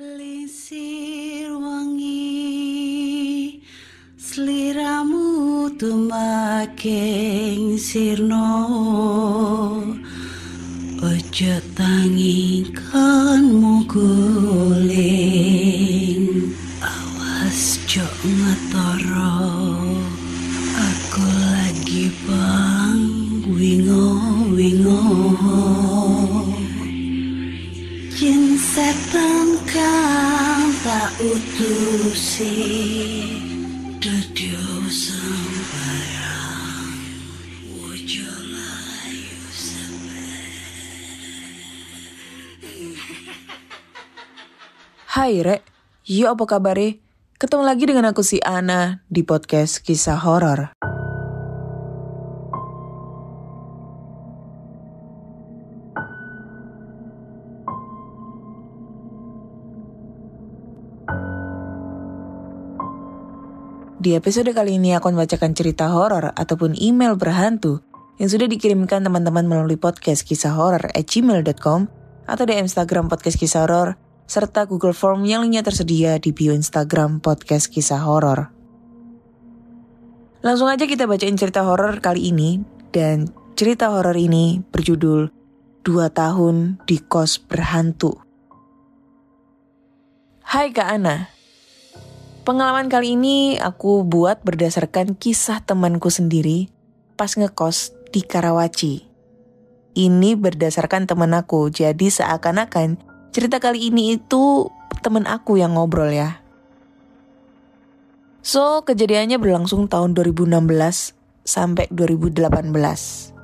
[0.00, 3.60] Lisir wangi
[4.16, 8.48] Seliramu tumaking sirno.
[11.04, 14.08] Ojo tangingkan muguling
[16.80, 19.36] Awas jok ngetoro.
[20.80, 23.04] Aku lagi bang
[23.52, 24.16] wingo
[24.56, 25.04] wingo.
[28.16, 29.39] Jin setan
[31.20, 31.28] Hai
[45.44, 45.60] Rek,
[46.08, 46.80] yo apa kabar
[47.36, 50.72] Ketemu lagi dengan aku si Ana di podcast kisah horor.
[64.10, 67.78] Di episode kali ini aku membacakan cerita horor ataupun email berhantu
[68.18, 71.86] yang sudah dikirimkan teman-teman melalui podcast kisah horor at gmail.com
[72.26, 73.94] atau di Instagram podcast kisah horor
[74.26, 78.50] serta Google Form yang linknya tersedia di bio Instagram podcast kisah horor.
[80.42, 82.58] Langsung aja kita bacain cerita horor kali ini
[82.90, 85.30] dan cerita horor ini berjudul
[85.86, 88.18] Dua Tahun di Kos Berhantu.
[90.50, 91.30] Hai Kak Ana,
[92.40, 96.72] Pengalaman kali ini aku buat berdasarkan kisah temanku sendiri
[97.12, 99.04] pas ngekos di Karawaci.
[99.92, 102.96] Ini berdasarkan teman aku, jadi seakan-akan
[103.36, 104.72] cerita kali ini itu
[105.04, 106.40] temen aku yang ngobrol ya.
[108.40, 111.12] So, kejadiannya berlangsung tahun 2016
[111.44, 113.36] sampai 2018.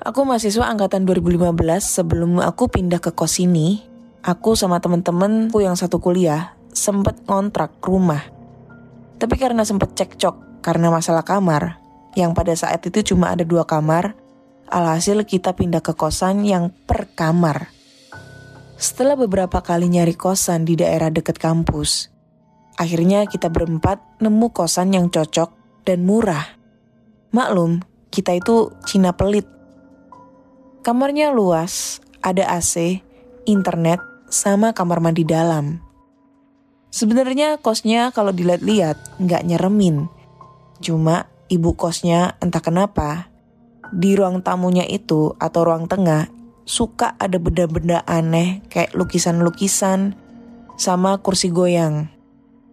[0.00, 1.52] Aku mahasiswa angkatan 2015
[1.84, 3.84] sebelum aku pindah ke kos ini,
[4.24, 8.20] aku sama temen-temenku yang satu kuliah sempet ngontrak rumah.
[9.16, 11.78] Tapi karena sempet cekcok karena masalah kamar,
[12.18, 14.18] yang pada saat itu cuma ada dua kamar,
[14.68, 17.70] alhasil kita pindah ke kosan yang per kamar.
[18.74, 22.10] Setelah beberapa kali nyari kosan di daerah dekat kampus,
[22.74, 25.54] akhirnya kita berempat nemu kosan yang cocok
[25.86, 26.58] dan murah.
[27.30, 29.46] Maklum, kita itu Cina pelit.
[30.82, 33.00] Kamarnya luas, ada AC,
[33.46, 35.83] internet, sama kamar mandi dalam.
[36.94, 40.06] Sebenarnya kosnya kalau dilihat-lihat nggak nyeremin.
[40.78, 43.26] Cuma ibu kosnya entah kenapa
[43.90, 46.30] di ruang tamunya itu atau ruang tengah
[46.62, 50.14] suka ada benda-benda aneh kayak lukisan-lukisan
[50.78, 52.14] sama kursi goyang.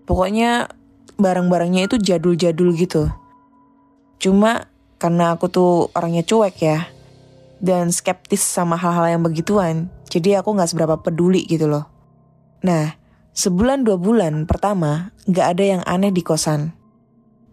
[0.05, 0.69] Pokoknya
[1.17, 3.09] barang-barangnya itu jadul-jadul gitu.
[4.21, 4.69] Cuma
[5.01, 6.85] karena aku tuh orangnya cuek ya
[7.57, 11.89] dan skeptis sama hal-hal yang begituan, jadi aku nggak seberapa peduli gitu loh.
[12.61, 13.00] Nah,
[13.31, 16.75] Sebulan dua bulan pertama gak ada yang aneh di kosan.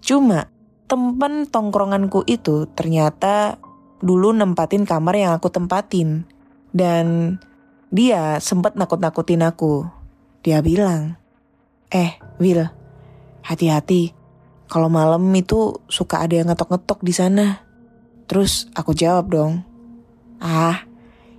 [0.03, 0.51] Cuma
[0.91, 3.63] temen tongkronganku itu ternyata
[4.03, 6.27] dulu nempatin kamar yang aku tempatin.
[6.75, 7.39] Dan
[7.95, 9.87] dia sempat nakut-nakutin aku.
[10.43, 11.15] Dia bilang,
[11.89, 12.69] Eh, Will,
[13.47, 14.13] hati-hati.
[14.69, 17.47] Kalau malam itu suka ada yang ngetok-ngetok di sana.
[18.29, 19.65] Terus aku jawab dong,
[20.39, 20.85] Ah,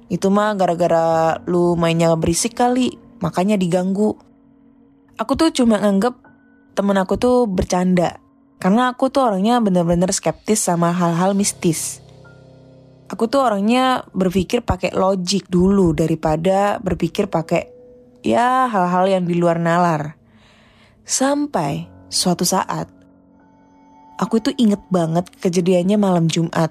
[0.09, 4.17] itu mah gara-gara lu mainnya berisik kali, makanya diganggu
[5.19, 6.15] aku tuh cuma nganggep
[6.79, 8.23] temen aku tuh bercanda.
[8.59, 11.99] Karena aku tuh orangnya bener-bener skeptis sama hal-hal mistis.
[13.11, 17.67] Aku tuh orangnya berpikir pakai logik dulu daripada berpikir pakai
[18.23, 20.15] ya hal-hal yang di luar nalar.
[21.07, 22.91] Sampai suatu saat
[24.19, 26.69] aku tuh inget banget kejadiannya malam Jumat.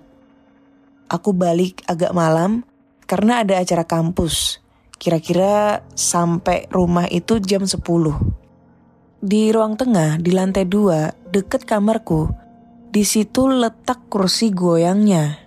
[1.08, 2.68] Aku balik agak malam
[3.08, 4.60] karena ada acara kampus.
[5.00, 7.80] Kira-kira sampai rumah itu jam 10.
[9.18, 12.30] Di ruang tengah, di lantai dua, deket kamarku,
[12.94, 15.42] di situ letak kursi goyangnya.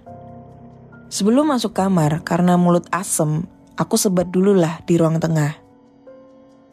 [1.08, 3.48] Sebelum masuk kamar, karena mulut asem,
[3.80, 5.56] aku sebat dulu lah di ruang tengah.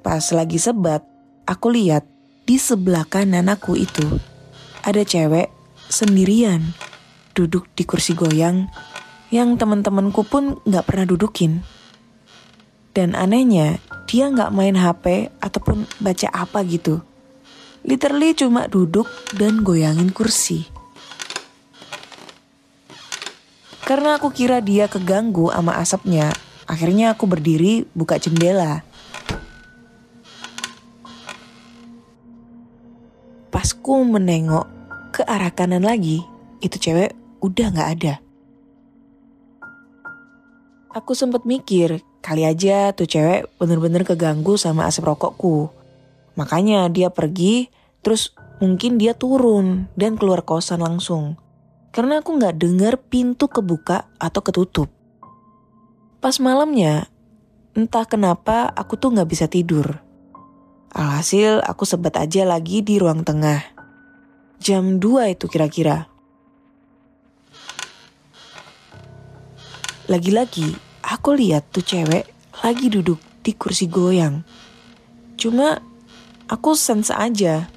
[0.03, 1.07] Pas lagi sebat,
[1.47, 2.03] aku lihat
[2.43, 4.19] di sebelah kanan aku itu
[4.83, 5.55] ada cewek
[5.87, 6.75] sendirian
[7.31, 8.67] duduk di kursi goyang
[9.31, 11.63] yang teman-temanku pun nggak pernah dudukin.
[12.91, 13.79] Dan anehnya,
[14.09, 17.05] dia nggak main HP ataupun baca apa gitu.
[17.85, 19.05] Literally cuma duduk
[19.37, 20.65] dan goyangin kursi.
[23.85, 26.33] Karena aku kira dia keganggu sama asapnya,
[26.65, 28.85] akhirnya aku berdiri buka jendela.
[33.49, 34.69] Pas ku menengok
[35.13, 36.21] ke arah kanan lagi,
[36.61, 38.15] itu cewek udah nggak ada.
[40.93, 45.73] Aku sempet mikir, kali aja tuh cewek bener-bener keganggu sama asap rokokku.
[46.37, 47.73] Makanya dia pergi,
[48.05, 51.41] terus mungkin dia turun dan keluar kosan langsung.
[51.89, 54.93] Karena aku nggak dengar pintu kebuka atau ketutup.
[56.21, 57.09] Pas malamnya,
[57.73, 60.05] entah kenapa aku tuh nggak bisa tidur.
[60.93, 63.65] Alhasil aku sebat aja lagi di ruang tengah.
[64.61, 66.13] Jam 2 itu kira-kira.
[70.13, 72.29] Lagi-lagi aku lihat tuh cewek
[72.61, 74.45] lagi duduk di kursi goyang.
[75.41, 75.81] Cuma
[76.53, 77.73] aku sense aja.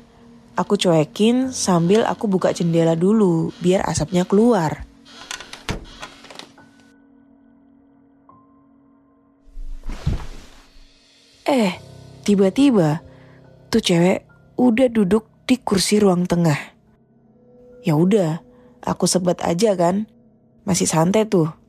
[0.60, 4.83] Aku cuekin sambil aku buka jendela dulu biar asapnya keluar.
[11.48, 11.72] Eh,
[12.28, 13.00] tiba-tiba
[13.72, 14.28] tuh cewek
[14.60, 16.60] udah duduk di kursi ruang tengah.
[17.81, 18.44] Ya udah,
[18.83, 20.06] aku sebat aja kan.
[20.68, 21.60] Masih santai tuh.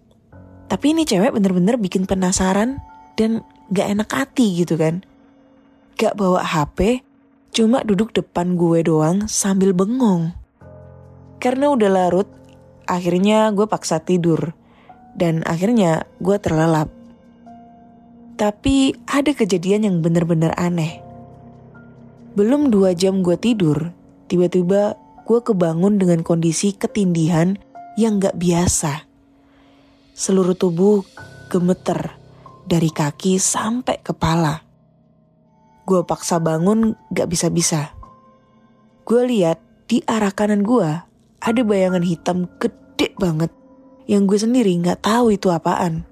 [0.67, 2.83] Tapi ini cewek bener-bener bikin penasaran
[3.17, 5.05] dan gak enak hati gitu kan.
[5.97, 7.05] Gak bawa HP,
[7.53, 10.33] cuma duduk depan gue doang sambil bengong.
[11.43, 12.29] Karena udah larut,
[12.87, 14.55] akhirnya gue paksa tidur.
[15.13, 16.89] Dan akhirnya gue terlelap.
[18.41, 21.05] Tapi ada kejadian yang bener-bener aneh.
[22.33, 23.93] Belum dua jam gue tidur,
[24.33, 24.97] tiba-tiba
[25.29, 27.61] gue kebangun dengan kondisi ketindihan
[28.01, 29.12] yang gak biasa.
[30.13, 31.01] Seluruh tubuh
[31.49, 32.13] gemeter
[32.69, 34.61] dari kaki sampai kepala.
[35.89, 37.97] Gue paksa bangun gak bisa-bisa.
[39.09, 40.85] Gue lihat di arah kanan gue
[41.41, 43.49] ada bayangan hitam gede banget
[44.05, 46.05] yang gue sendiri gak tahu itu apaan.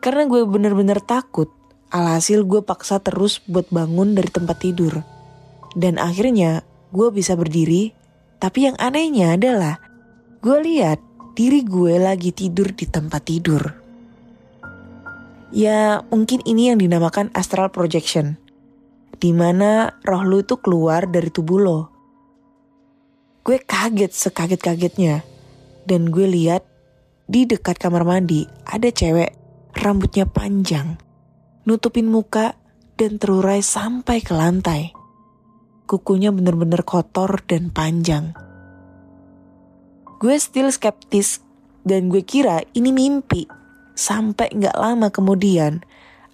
[0.00, 1.52] Karena gue bener-bener takut,
[1.92, 5.04] alhasil gue paksa terus buat bangun dari tempat tidur.
[5.76, 7.92] Dan akhirnya gue bisa berdiri,
[8.40, 9.76] tapi yang anehnya adalah
[10.40, 13.62] gue lihat diri gue lagi tidur di tempat tidur.
[15.52, 18.40] Ya mungkin ini yang dinamakan astral projection.
[19.16, 21.80] Di mana roh lu itu keluar dari tubuh lo.
[23.44, 25.24] Gue kaget sekaget-kagetnya.
[25.82, 26.62] Dan gue lihat
[27.26, 29.34] di dekat kamar mandi ada cewek
[29.74, 30.94] rambutnya panjang,
[31.66, 32.54] nutupin muka
[32.94, 34.94] dan terurai sampai ke lantai.
[35.90, 38.30] Kukunya bener-bener kotor dan panjang.
[40.22, 41.42] Gue still skeptis
[41.82, 43.50] dan gue kira ini mimpi.
[43.98, 45.82] Sampai gak lama kemudian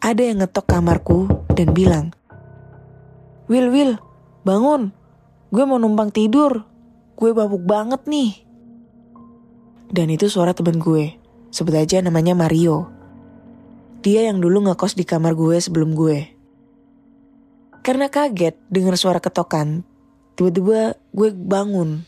[0.05, 1.25] ada yang ngetok kamarku
[1.57, 2.13] dan bilang,
[3.49, 3.97] Will, Will,
[4.45, 4.93] bangun.
[5.49, 6.69] Gue mau numpang tidur.
[7.17, 8.45] Gue babuk banget nih.
[9.89, 11.17] Dan itu suara temen gue.
[11.49, 12.93] Sebut aja namanya Mario.
[14.05, 16.29] Dia yang dulu ngekos di kamar gue sebelum gue.
[17.81, 19.81] Karena kaget dengar suara ketokan,
[20.37, 22.05] tiba-tiba gue bangun.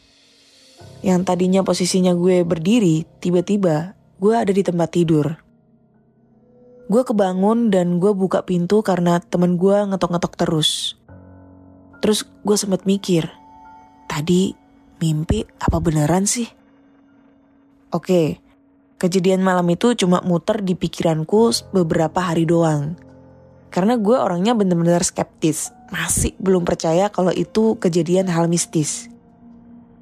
[1.01, 5.27] Yang tadinya posisinya gue berdiri, tiba-tiba gue ada di tempat tidur.
[6.91, 10.99] Gue kebangun dan gue buka pintu karena temen gue ngetok-ngetok terus.
[12.05, 13.31] Terus gue sempat mikir,
[14.11, 14.53] tadi
[15.01, 16.49] mimpi apa beneran sih?
[17.91, 18.41] Oke,
[19.01, 23.01] Kejadian malam itu cuma muter di pikiranku beberapa hari doang.
[23.73, 29.09] Karena gue orangnya bener-bener skeptis, masih belum percaya kalau itu kejadian hal mistis.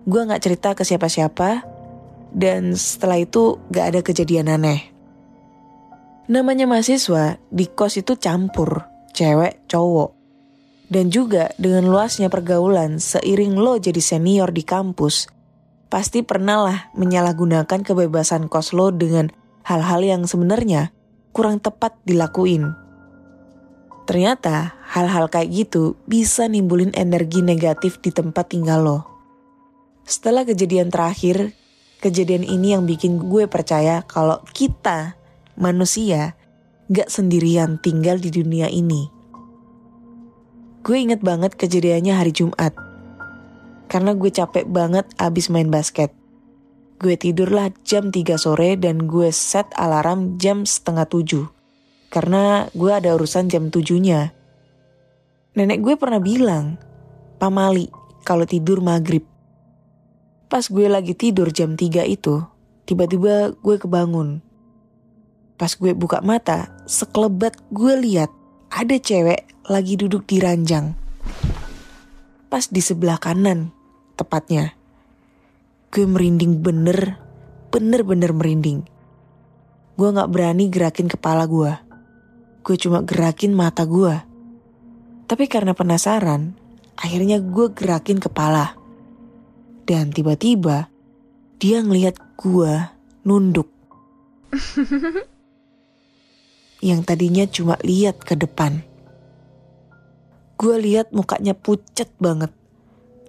[0.08, 1.69] Gue gak cerita ke siapa-siapa,
[2.32, 4.88] dan setelah itu gak ada kejadian aneh.
[6.32, 10.17] Namanya mahasiswa, di kos itu campur, cewek, cowok.
[10.88, 15.29] Dan juga dengan luasnya pergaulan seiring lo jadi senior di kampus,
[15.93, 19.29] pasti pernah lah menyalahgunakan kebebasan kos lo dengan
[19.65, 20.93] hal-hal yang sebenarnya
[21.32, 22.72] kurang tepat dilakuin.
[24.08, 29.00] Ternyata hal-hal kayak gitu bisa nimbulin energi negatif di tempat tinggal lo.
[30.08, 31.53] Setelah kejadian terakhir,
[32.00, 35.20] kejadian ini yang bikin gue percaya kalau kita,
[35.60, 36.32] manusia,
[36.88, 39.12] gak sendirian tinggal di dunia ini.
[40.81, 42.72] Gue inget banget kejadiannya hari Jumat
[43.93, 46.12] karena gue capek banget abis main basket.
[46.96, 51.48] Gue tidurlah jam 3 sore dan gue set alarm jam setengah 7.
[52.08, 54.32] Karena gue ada urusan jam 7-nya.
[55.53, 56.81] Nenek gue pernah bilang,
[57.36, 57.93] pamali
[58.24, 59.38] kalau tidur maghrib.
[60.48, 62.40] Pas gue lagi tidur jam 3 itu,
[62.88, 64.40] tiba-tiba gue kebangun.
[65.60, 68.32] Pas gue buka mata, sekelebat gue lihat
[68.72, 70.96] ada cewek lagi duduk di ranjang.
[72.48, 73.76] Pas di sebelah kanan,
[74.17, 74.72] tepatnya.
[75.93, 77.20] Gue merinding bener,
[77.69, 78.88] bener-bener merinding.
[80.00, 81.76] Gue gak berani gerakin kepala gue.
[82.64, 84.17] Gue cuma gerakin mata gue.
[85.28, 86.56] Tapi karena penasaran,
[86.96, 88.78] akhirnya gue gerakin kepala.
[89.89, 90.93] Dan tiba-tiba,
[91.57, 92.93] dia ngeliat gue
[93.25, 93.73] nunduk.
[96.85, 98.85] yang tadinya cuma lihat ke depan.
[100.61, 102.53] Gue lihat mukanya pucat banget.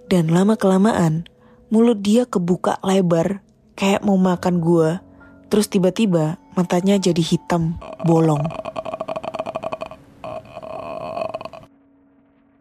[0.04, 1.24] Dan lama-kelamaan,
[1.72, 3.40] mulut dia kebuka lebar
[3.72, 5.00] kayak mau makan gue.
[5.48, 8.44] Terus tiba-tiba matanya jadi hitam, bolong.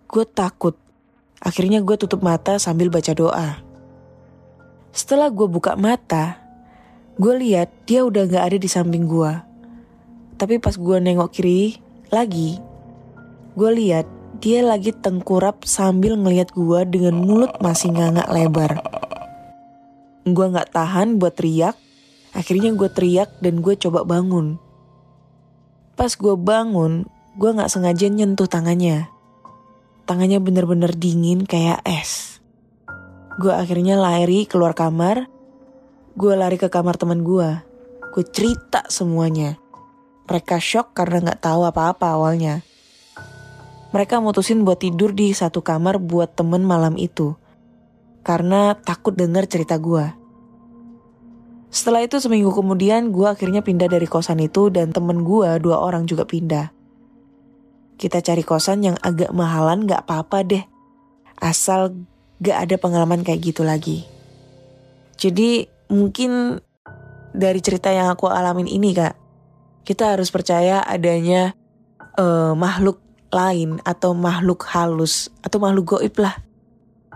[0.08, 0.80] Gue takut.
[1.44, 3.69] Akhirnya gue tutup mata sambil baca doa.
[4.90, 6.42] Setelah gue buka mata,
[7.20, 9.34] gue lihat dia udah gak ada di samping gue.
[10.40, 11.78] Tapi pas gue nengok kiri
[12.10, 12.58] lagi,
[13.54, 14.08] gue lihat
[14.40, 18.72] dia lagi tengkurap sambil ngeliat gue dengan mulut masih ngangak lebar.
[20.24, 21.76] Gue gak tahan buat teriak,
[22.32, 24.62] akhirnya gue teriak dan gue coba bangun.
[25.98, 29.12] Pas gue bangun, gue gak sengaja nyentuh tangannya.
[30.08, 32.29] Tangannya bener-bener dingin kayak es.
[33.40, 35.32] Gue akhirnya lari keluar kamar.
[36.20, 37.48] Gue lari ke kamar teman gue.
[38.12, 39.56] Gue cerita semuanya.
[40.28, 42.68] Mereka shock karena gak tahu apa-apa awalnya.
[43.96, 47.40] Mereka mutusin buat tidur di satu kamar buat temen malam itu.
[48.28, 50.04] Karena takut denger cerita gue.
[51.72, 56.04] Setelah itu seminggu kemudian gue akhirnya pindah dari kosan itu dan temen gue dua orang
[56.04, 56.76] juga pindah.
[57.96, 60.64] Kita cari kosan yang agak mahalan gak apa-apa deh.
[61.40, 62.09] Asal
[62.40, 64.08] gak ada pengalaman kayak gitu lagi.
[65.20, 66.64] Jadi mungkin
[67.36, 69.16] dari cerita yang aku alamin ini kak,
[69.84, 71.54] kita harus percaya adanya
[72.16, 76.40] uh, makhluk lain atau makhluk halus atau makhluk goib lah.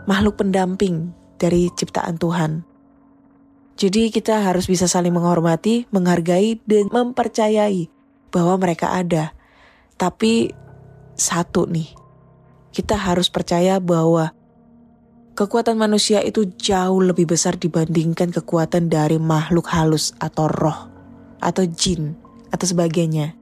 [0.03, 2.68] Makhluk pendamping dari ciptaan Tuhan.
[3.74, 7.89] Jadi kita harus bisa saling menghormati, menghargai, dan mempercayai
[8.30, 9.34] bahwa mereka ada.
[9.98, 10.53] Tapi
[11.18, 11.89] satu nih,
[12.70, 14.36] kita harus percaya bahwa
[15.34, 20.94] Kekuatan manusia itu jauh lebih besar dibandingkan kekuatan dari makhluk halus atau roh
[21.42, 22.13] atau jin
[22.54, 23.34] atau sebagainya.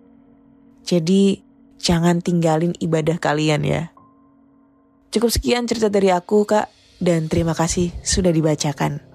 [0.87, 1.43] Jadi
[1.83, 3.91] jangan tinggalin ibadah kalian ya.
[5.11, 6.71] Cukup sekian cerita dari aku kak
[7.03, 9.10] dan terima kasih sudah dibacakan.